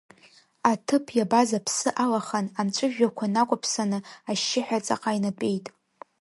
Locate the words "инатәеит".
5.17-5.65